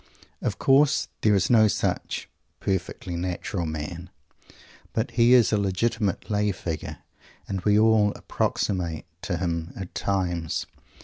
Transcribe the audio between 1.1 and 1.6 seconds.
there is